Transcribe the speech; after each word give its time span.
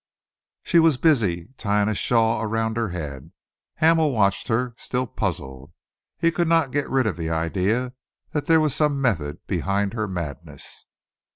She 0.63 0.79
was 0.79 0.97
busy 0.97 1.49
tying 1.59 1.87
a 1.87 1.93
shawl 1.93 2.41
around 2.41 2.75
her 2.75 2.89
head. 2.89 3.31
Hamel 3.75 4.11
watched 4.11 4.47
her, 4.47 4.73
still 4.75 5.05
puzzled. 5.05 5.73
He 6.17 6.31
could 6.31 6.47
not 6.47 6.71
get 6.71 6.89
rid 6.89 7.05
of 7.05 7.17
the 7.17 7.29
idea 7.29 7.93
that 8.31 8.47
there 8.47 8.59
was 8.59 8.73
some 8.73 8.99
method 8.99 9.45
behind 9.45 9.93
her 9.93 10.07
madness. 10.07 10.87